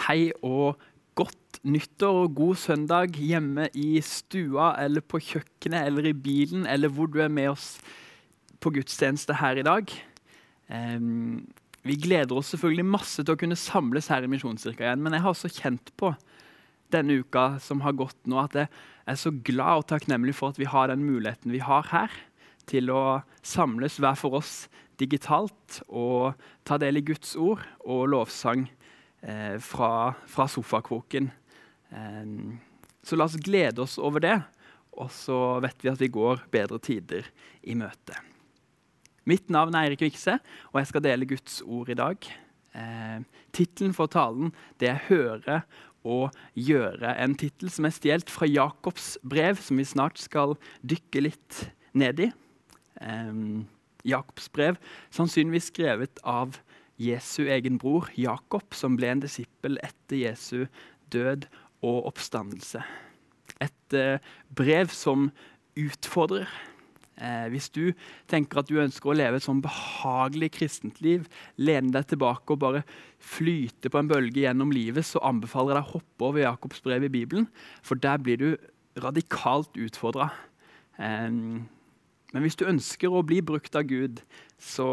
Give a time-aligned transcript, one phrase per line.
[0.00, 0.78] Hei og
[1.18, 6.88] godt nyttår og god søndag hjemme i stua eller på kjøkkenet eller i bilen eller
[6.88, 7.74] hvor du er med oss
[8.64, 9.92] på gudstjeneste her i dag.
[10.72, 11.44] Um,
[11.84, 15.24] vi gleder oss selvfølgelig masse til å kunne samles her i Misjonskirka igjen, men jeg
[15.26, 16.14] har også kjent på
[16.94, 18.72] denne uka som har gått nå, at jeg
[19.04, 22.20] er så glad og takknemlig for at vi har den muligheten vi har her
[22.70, 24.64] til å samles hver for oss
[25.00, 28.68] digitalt og ta del i Guds ord og lovsang
[29.60, 31.30] fra, fra sofakroken.
[31.90, 32.26] Eh,
[33.02, 34.38] så la oss glede oss over det,
[34.96, 37.28] og så vet vi at vi går bedre tider
[37.62, 38.16] i møte.
[39.28, 40.38] Mitt navn er Eirik Vikse,
[40.72, 42.30] og jeg skal dele Guds ord i dag.
[42.74, 43.20] Eh,
[43.54, 45.62] Tittelen for talen det er 'Høre
[46.04, 47.16] og gjøre'.
[47.18, 52.20] En tittel som er stjålet fra Jakobs brev, som vi snart skal dykke litt ned
[52.20, 52.32] i.
[53.00, 53.64] Eh,
[54.04, 54.78] Jakobs brev,
[55.10, 56.60] sannsynligvis skrevet av
[57.00, 60.66] Jesu egen bror Jakob, som ble en disippel etter Jesu
[61.12, 61.46] død
[61.86, 62.82] og oppstandelse.
[63.64, 64.20] Et eh,
[64.56, 65.30] brev som
[65.80, 66.50] utfordrer.
[67.20, 67.92] Eh, hvis du
[68.30, 71.26] tenker at du ønsker å leve et sånn behagelig kristent liv,
[71.60, 72.84] lene deg tilbake og bare
[73.20, 77.08] flyte på en bølge gjennom livet, så anbefaler jeg deg å hoppe over Jakobs brev
[77.08, 77.48] i Bibelen,
[77.84, 78.48] for der blir du
[79.00, 80.30] radikalt utfordra.
[81.00, 81.28] Eh,
[82.34, 84.22] men hvis du ønsker å bli brukt av Gud,
[84.60, 84.88] så,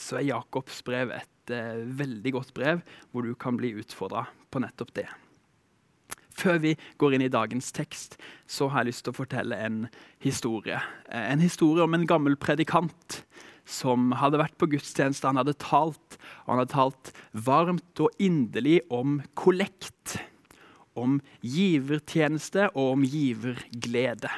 [0.00, 4.62] så er Jakobs brev et eh, veldig godt brev hvor du kan bli utfordra på
[4.64, 5.08] nettopp det.
[6.38, 9.80] Før vi går inn i dagens tekst, så har jeg lyst til å fortelle en
[10.24, 10.80] historie.
[11.10, 13.22] Eh, en historie om en gammel predikant
[13.68, 15.28] som hadde vært på gudstjeneste.
[15.28, 20.16] Han hadde talt, og han hadde talt varmt og inderlig om kollekt.
[20.98, 24.32] Om givertjeneste og om giverglede.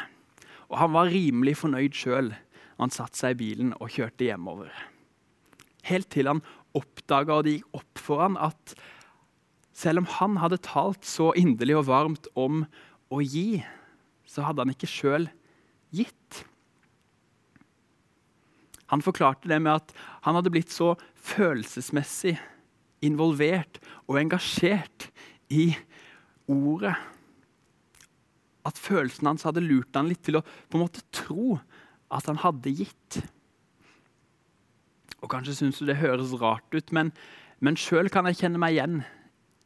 [0.70, 2.32] Og han var rimelig fornøyd sjøl
[2.80, 4.70] han satte seg i bilen og kjørte hjemover.
[5.88, 6.40] Helt til han
[6.76, 8.74] oppdaga, og det gikk opp for han, at
[9.76, 12.64] selv om han hadde talt så inderlig og varmt om
[13.12, 13.60] å gi,
[14.28, 15.28] så hadde han ikke sjøl
[15.92, 16.44] gitt.
[18.90, 20.94] Han forklarte det med at han hadde blitt så
[21.30, 22.36] følelsesmessig
[23.06, 25.10] involvert og engasjert
[25.52, 25.72] i
[26.50, 26.96] ordet
[28.68, 31.58] at følelsen hans hadde lurt han litt til å på en måte tro
[32.12, 33.20] at han hadde gitt.
[35.20, 37.12] Og Kanskje syns du det høres rart ut, men,
[37.60, 39.00] men sjøl kan jeg kjenne meg igjen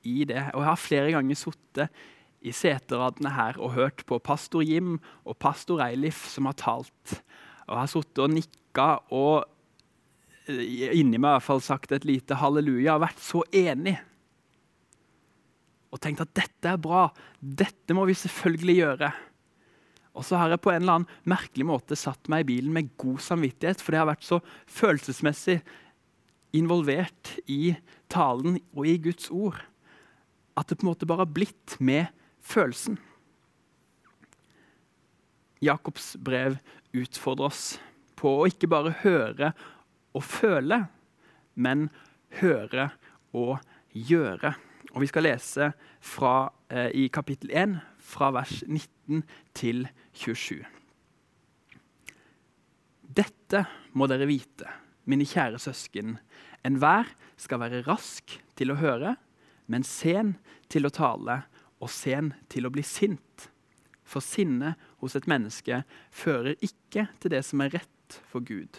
[0.04, 0.50] i det.
[0.52, 2.04] Og Jeg har flere ganger sittet
[2.44, 7.18] i seteradene her og hørt på pastor Jim og pastor Eilif som har talt.
[7.64, 9.46] Og Jeg har sittet og nikka og
[10.50, 13.96] eh, inni meg i hvert fall sagt et lite halleluja og vært så enig
[15.94, 17.06] og tenkt at dette er bra,
[17.38, 19.12] dette må vi selvfølgelig gjøre.
[20.14, 22.90] Og så har jeg på en eller annen merkelig måte satt meg i bilen med
[22.98, 24.40] god samvittighet, for det har vært så
[24.70, 25.60] følelsesmessig
[26.54, 27.76] involvert i
[28.10, 29.58] talen og i Guds ord
[30.54, 32.10] at det på en måte bare har blitt med
[32.44, 32.98] følelsen.
[35.64, 36.60] Jakobs brev
[36.94, 37.64] utfordrer oss
[38.18, 39.50] på å ikke bare høre
[40.14, 40.84] og føle,
[41.54, 41.88] men
[42.38, 42.92] høre
[43.34, 43.58] og
[43.90, 44.54] gjøre.
[44.94, 49.24] Og Vi skal lese fra, eh, i kapittel 1, fra vers 19
[49.54, 50.64] til 27.
[53.02, 54.70] Dette må dere vite,
[55.06, 56.18] mine kjære søsken.
[56.64, 59.16] Enhver skal være rask til å høre,
[59.66, 60.36] men sen
[60.68, 61.42] til å tale
[61.80, 63.50] og sen til å bli sint.
[64.04, 68.78] For sinne hos et menneske fører ikke til det som er rett for Gud.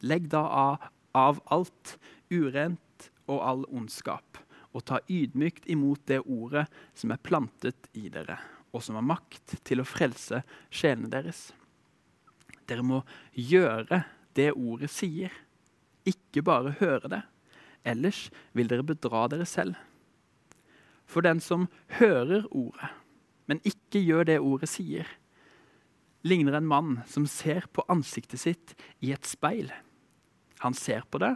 [0.00, 1.98] Legg da av, av alt
[2.30, 4.31] urent og all ondskap
[4.72, 6.66] og ta ydmykt imot det ordet
[6.96, 8.38] som er plantet i dere,
[8.72, 11.50] og som har makt til å frelse sjelene deres.
[12.68, 13.02] Dere må
[13.36, 14.02] gjøre
[14.36, 15.32] det ordet sier,
[16.08, 17.22] ikke bare høre det.
[17.84, 19.76] Ellers vil dere bedra dere selv.
[21.06, 21.68] For den som
[21.98, 22.88] hører ordet,
[23.50, 25.08] men ikke gjør det ordet sier,
[26.22, 29.72] ligner en mann som ser på ansiktet sitt i et speil.
[30.62, 31.34] Han ser på det,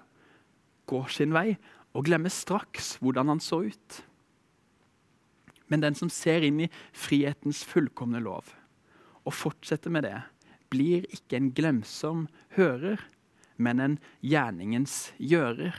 [0.86, 1.56] går sin vei
[1.96, 3.98] og glemmer straks hvordan han så ut.
[5.72, 8.52] Men den som ser inn i frihetens fullkomne lov
[9.26, 10.20] og fortsetter med det,
[10.70, 13.00] blir ikke en glemsom hører,
[13.58, 15.74] men en gjerningens gjører.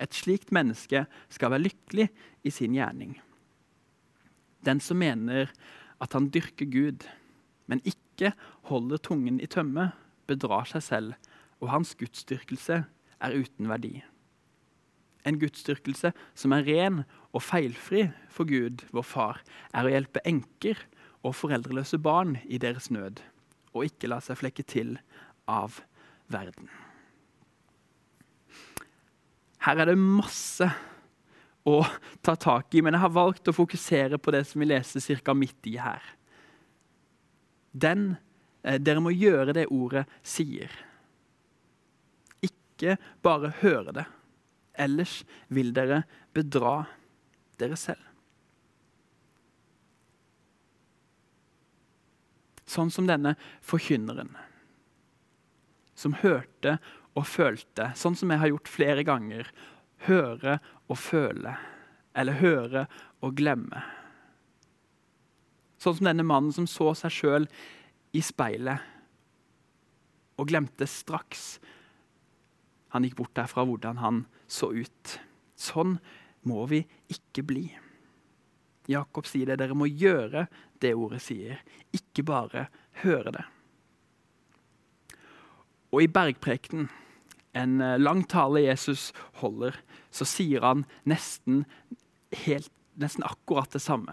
[0.00, 2.08] Et slikt menneske skal være lykkelig
[2.46, 3.18] i sin gjerning.
[4.64, 5.52] Den som mener
[6.00, 7.04] at han dyrker Gud,
[7.68, 8.32] men ikke
[8.70, 9.90] holder tungen i tømme,
[10.28, 11.14] bedrar seg selv,
[11.60, 13.98] og hans gudsdyrkelse er uten verdi
[15.26, 17.02] en gudsdyrkelse som er ren
[17.34, 19.42] og feilfri for Gud, vår Far,
[19.74, 20.80] er å hjelpe enker
[21.26, 23.20] og foreldreløse barn i deres nød,
[23.74, 24.96] og ikke la seg flekke til
[25.50, 25.80] av
[26.32, 26.70] verden.
[29.66, 30.68] Her er det masse
[31.66, 31.80] å
[32.22, 35.34] ta tak i, men jeg har valgt å fokusere på det som vi leser ca.
[35.34, 36.02] midt i her.
[37.74, 38.16] Den,
[38.62, 40.70] eh, dere må gjøre det ordet sier.
[42.40, 44.06] Ikke bare høre det.
[44.78, 46.02] Ellers vil dere
[46.36, 46.84] bedra
[47.60, 48.02] dere selv.
[52.66, 54.32] Sånn som denne forkynneren,
[55.96, 56.76] som hørte
[57.16, 59.48] og følte, sånn som jeg har gjort flere ganger.
[60.04, 60.58] Høre
[60.90, 61.54] og føle,
[62.12, 62.82] eller høre
[63.24, 63.80] og glemme.
[65.80, 67.48] Sånn som denne mannen som så seg sjøl
[68.16, 68.92] i speilet
[70.36, 71.56] og glemte straks
[72.92, 75.18] han gikk bort derfra, hvordan han så ut.
[75.56, 75.96] Sånn
[76.46, 76.82] må vi
[77.12, 77.66] ikke bli.
[78.90, 79.58] Jakob sier det.
[79.62, 80.46] Dere må gjøre
[80.82, 81.62] det ordet sier,
[81.96, 82.66] ikke bare
[83.02, 83.44] høre det.
[85.94, 86.90] Og i bergprekenen,
[87.56, 89.78] en eh, lang tale Jesus holder,
[90.12, 91.64] så sier han nesten,
[92.44, 94.12] helt, nesten akkurat det samme.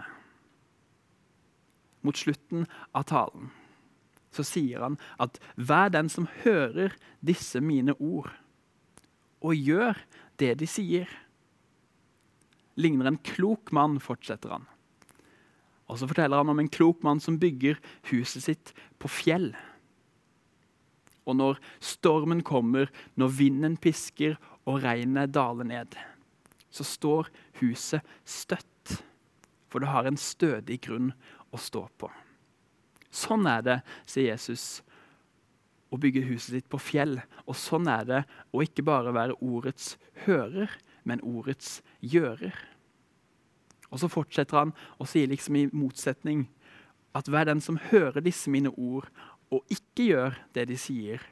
[2.04, 2.64] Mot slutten
[2.96, 3.52] av talen
[4.34, 8.32] så sier han at hver den som hører disse mine ord,
[9.44, 10.00] og gjør
[10.44, 11.10] det de sier,
[12.76, 14.66] ligner en klok mann, fortsetter han.
[15.90, 17.78] Og så forteller han om en klok mann som bygger
[18.10, 19.52] huset sitt på fjell.
[21.24, 25.96] Og når stormen kommer, når vinden pisker og regnet daler ned,
[26.74, 27.30] så står
[27.60, 28.98] huset støtt,
[29.70, 31.12] for det har en stødig grunn
[31.54, 32.10] å stå på.
[33.14, 33.78] Sånn er det,
[34.10, 34.82] sier Jesus,
[35.94, 37.18] å bygge huset sitt på fjell.
[37.46, 39.94] Og sånn er det å ikke bare være ordets
[40.26, 40.72] hører,
[41.04, 42.54] men ordets gjører.
[43.92, 46.48] Og så fortsetter han og sier liksom i motsetning
[47.14, 49.06] at hver den som hører disse mine ord
[49.54, 51.22] og ikke gjør det de sier,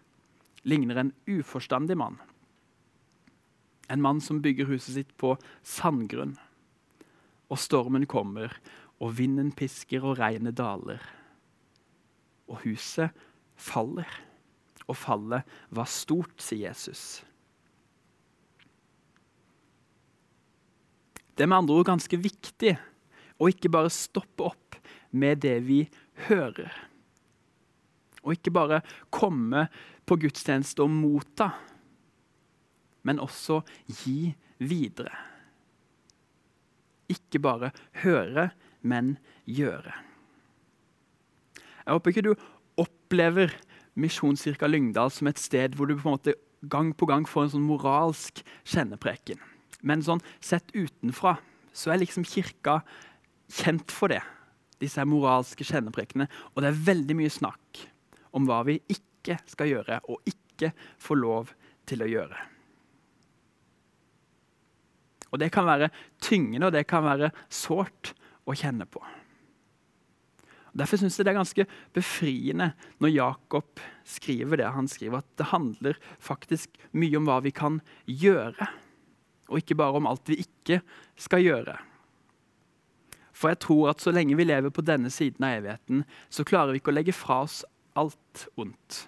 [0.63, 2.21] ligner en uforstandig mann.
[3.91, 5.35] En mann som bygger huset sitt på
[5.67, 6.37] sandgrunn.
[7.51, 8.55] Og stormen kommer,
[9.03, 11.03] og vinden pisker og regnet daler.
[12.47, 13.11] Og huset
[13.59, 14.07] faller.
[14.93, 17.23] Og fallet var stort, sier Jesus.
[21.33, 22.75] Det er med andre ord ganske viktig
[23.41, 24.77] å ikke bare stoppe opp
[25.17, 25.81] med det vi
[26.29, 26.69] hører.
[28.23, 29.67] Og ikke bare komme
[30.07, 31.49] på gudstjeneste og motta,
[33.03, 33.63] men også
[34.05, 35.15] gi videre.
[37.11, 37.73] Ikke bare
[38.05, 38.51] høre,
[38.85, 39.17] men
[39.49, 39.95] gjøre.
[41.83, 42.33] Jeg håper ikke du
[42.79, 43.57] opplever
[43.99, 46.37] Misjonskirka Lyngdal som et sted hvor du på en måte
[46.73, 49.41] gang på gang får en sånn moralsk kjennepreken.
[49.83, 51.37] Men sånn, sett utenfra
[51.75, 52.81] så er liksom kirka
[53.53, 54.23] kjent for det.
[54.83, 56.29] Disse moralske kjenneprekene.
[56.55, 57.83] Og det er veldig mye snakk
[58.33, 60.73] om hva vi ikke skal gjøre og ikke
[61.03, 61.53] får lov
[61.89, 62.49] til å gjøre.
[65.33, 65.89] Og Det kan være
[66.21, 68.13] tyngende og det kan være sårt
[68.45, 69.01] å kjenne på.
[70.73, 72.71] Derfor synes jeg det er ganske befriende
[73.03, 77.83] når Jakob skriver det han skriver, at det handler faktisk mye om hva vi kan
[78.09, 78.71] gjøre
[79.53, 80.81] og ikke bare om alt vi ikke
[81.21, 81.77] skal gjøre.
[83.37, 86.73] For jeg tror at så lenge vi lever på denne siden av evigheten, så klarer
[86.73, 87.63] vi ikke å legge fra oss
[87.99, 89.07] alt ondt.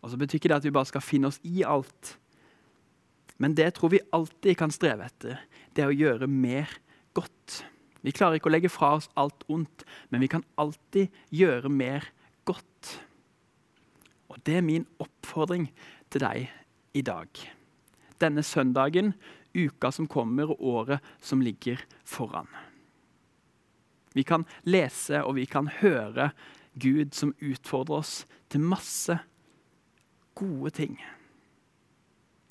[0.00, 2.16] Og så betyr ikke det at vi bare skal finne oss i alt.
[3.40, 5.40] Men det tror vi alltid kan streve etter.
[5.72, 6.72] Det er å gjøre mer
[7.16, 7.62] godt.
[8.00, 12.08] Vi klarer ikke å legge fra oss alt ondt, men vi kan alltid gjøre mer
[12.48, 12.96] godt.
[14.32, 15.68] Og det er min oppfordring
[16.10, 16.52] til deg
[16.96, 17.48] i dag
[18.20, 19.14] denne søndagen,
[19.54, 22.48] uka som kommer, og året som ligger foran.
[24.14, 26.30] Vi kan lese og vi kan høre
[26.80, 28.14] Gud som utfordrer oss
[28.50, 29.16] til masse
[30.38, 30.96] gode ting.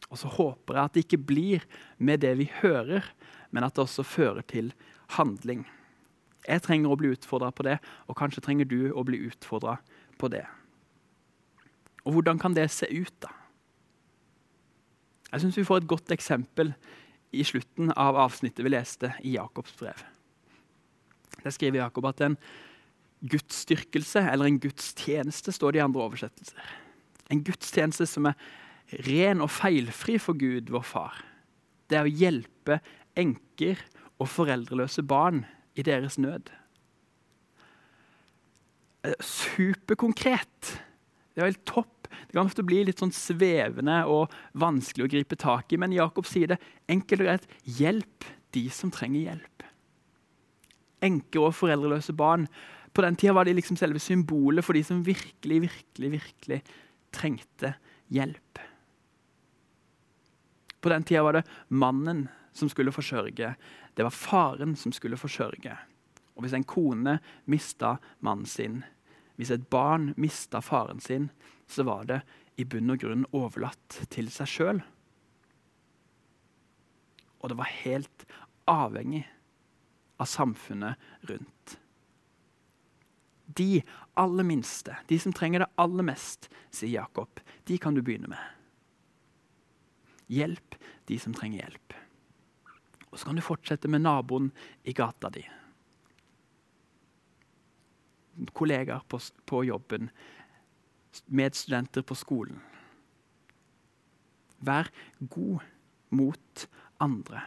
[0.10, 1.66] Og så håper jeg at det ikke blir
[1.98, 3.04] med det vi hører,
[3.52, 4.72] men at det også fører til
[5.18, 5.66] handling.
[6.48, 9.78] Jeg trenger å bli utfordra på det, og kanskje trenger du å bli utfordra
[10.20, 10.46] på det.
[12.06, 13.34] Og hvordan kan det se ut, da?
[15.30, 16.72] Jeg syns vi får et godt eksempel
[17.38, 20.02] i slutten av avsnittet vi leste i Jakobs brev.
[21.44, 22.38] Der skriver Jakob at en
[23.30, 26.72] gudsdyrkelse eller en gudstjeneste står det i andre oversettelser.
[27.30, 28.40] En gudstjeneste som er
[29.06, 31.20] ren og feilfri for Gud, vår far.
[31.90, 32.80] Det er å hjelpe
[33.20, 33.82] enker
[34.20, 35.46] og foreldreløse barn
[35.80, 36.52] i deres nød.
[39.08, 40.76] Eh, superkonkret.
[41.34, 45.38] Det er helt topp det kan ofte bli litt sånn svevende og vanskelig å gripe
[45.40, 45.80] tak i.
[45.82, 46.60] Men Jakob sier det
[46.90, 47.48] enkelt og greit.
[47.80, 49.66] Hjelp de som trenger hjelp.
[51.06, 52.46] Enker og foreldreløse barn.
[52.94, 56.60] På den tida var de liksom selve symbolet for de som virkelig, virkelig, virkelig
[57.16, 57.74] trengte
[58.14, 58.62] hjelp.
[60.80, 63.54] På den tida var det mannen som skulle forsørge.
[63.94, 65.76] Det var faren som skulle forsørge.
[66.36, 67.18] Og hvis en kone
[67.52, 68.84] mista mannen sin,
[69.36, 71.30] hvis et barn mista faren sin,
[71.68, 72.22] så var det
[72.60, 74.82] i bunn og grunn overlatt til seg sjøl.
[77.40, 78.26] Og det var helt
[78.68, 79.26] avhengig
[80.20, 81.78] av samfunnet rundt.
[83.60, 83.82] De
[84.20, 88.44] aller minste, de som trenger det aller mest, sier Jakob, de kan du begynne med.
[90.30, 90.76] Hjelp
[91.10, 91.96] de som trenger hjelp.
[93.10, 94.52] Og så kan du fortsette med naboen
[94.88, 95.44] i gata di.
[98.56, 100.12] Kollegaer på, på jobben,
[101.26, 102.62] medstudenter på skolen.
[104.64, 104.92] Vær
[105.32, 105.66] god
[106.16, 106.68] mot
[107.02, 107.44] andre.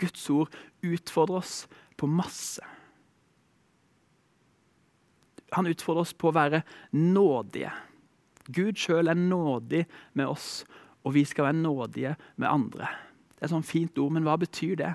[0.00, 0.52] Guds ord
[0.82, 1.56] utfordrer oss
[1.96, 2.64] på masse.
[5.50, 6.62] Han utfordrer oss på å være
[6.94, 7.72] nådige.
[8.50, 9.84] Gud sjøl er nådig
[10.18, 10.62] med oss,
[11.04, 12.88] og vi skal være nådige med andre.
[13.40, 14.90] Det er et sånn fint ord, men hva betyr det?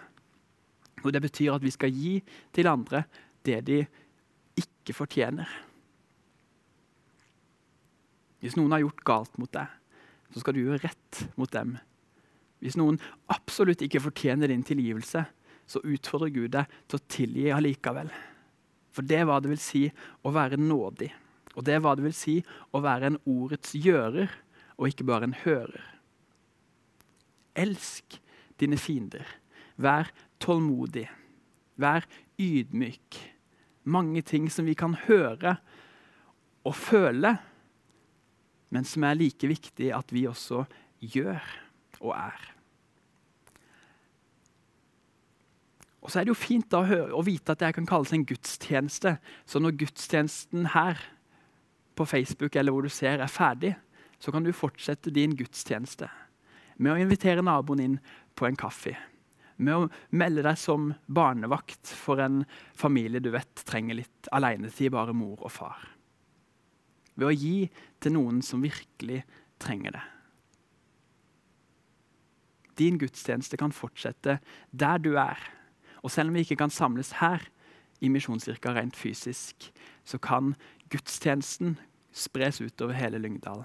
[1.01, 2.19] Og Det betyr at vi skal gi
[2.53, 3.03] til andre
[3.45, 3.79] det de
[4.61, 5.49] ikke fortjener.
[8.45, 9.65] Hvis noen har gjort galt mot deg,
[10.29, 11.73] så skal du gjøre rett mot dem.
[12.61, 12.99] Hvis noen
[13.33, 15.25] absolutt ikke fortjener din tilgivelse,
[15.65, 18.11] så utfordrer Gud deg til å tilgi allikevel.
[18.93, 19.87] For det er hva det vil si
[20.21, 21.09] å være nådig.
[21.57, 22.35] Og det er hva det vil si
[22.69, 24.29] å være en ordets gjører,
[24.77, 25.81] og ikke bare en hører.
[27.55, 28.19] Elsk
[28.59, 29.25] dine fiender.
[29.77, 31.07] Vær tålmodig.
[31.75, 32.07] Vær
[32.39, 33.19] ydmyk.
[33.83, 35.57] Mange ting som vi kan høre
[36.65, 37.35] og føle,
[38.73, 40.63] men som er like viktig at vi også
[40.99, 41.43] gjør
[42.01, 42.51] og er.
[46.05, 48.11] Og så er det jo fint da å, høre, å vite at det kan kalles
[48.13, 49.15] en gudstjeneste.
[49.49, 51.01] Så når gudstjenesten her
[51.97, 53.73] på Facebook eller hvor du ser er ferdig,
[54.21, 56.09] så kan du fortsette din gudstjeneste
[56.77, 57.97] med å invitere naboen inn
[58.35, 58.95] på en kaffe.
[59.57, 62.43] Med å melde deg som barnevakt for en
[62.75, 65.79] familie du vet trenger litt alenetid, bare mor og far.
[67.15, 67.69] Ved å gi
[68.03, 69.21] til noen som virkelig
[69.63, 70.05] trenger det.
[72.75, 74.41] Din gudstjeneste kan fortsette
[74.75, 75.39] der du er
[76.05, 77.41] og selv om vi ikke kan samles her
[78.03, 79.71] i Misjonskirka rent fysisk,
[80.05, 80.53] så kan
[80.93, 81.79] gudstjenesten
[82.13, 83.63] spres utover hele Lyngdal.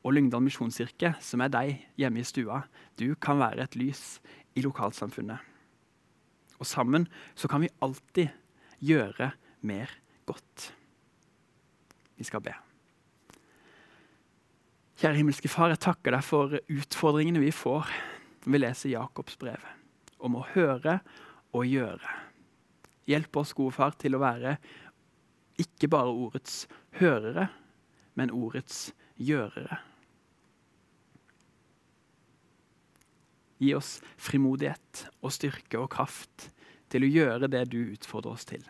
[0.00, 2.62] Og Lyngdal misjonskirke, som er deg hjemme i stua,
[2.96, 4.20] du kan være et lys
[4.56, 5.38] i lokalsamfunnet.
[6.60, 8.32] Og sammen så kan vi alltid
[8.84, 9.32] gjøre
[9.64, 9.92] mer
[10.28, 10.70] godt.
[12.16, 12.54] Vi skal be.
[15.00, 17.88] Kjære himmelske Far, jeg takker deg for utfordringene vi får
[18.44, 19.60] når vi leser Jakobs brev.
[20.20, 20.98] Om å høre
[21.56, 22.16] og gjøre.
[23.08, 24.58] Hjelp oss, gode far, til å være
[25.60, 26.66] ikke bare ordets
[27.00, 27.48] hørere,
[28.16, 29.80] men ordets gjørere.
[33.60, 36.48] Gi oss frimodighet og styrke og kraft
[36.90, 38.64] til å gjøre det du utfordrer oss til.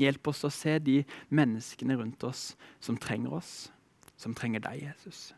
[0.00, 3.68] Hjelp oss å se de menneskene rundt oss som trenger oss,
[4.16, 5.30] som trenger deg, Jesus.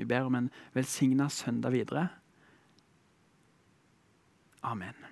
[0.00, 2.08] Vi ber om en velsigna søndag videre.
[4.64, 5.11] Amen.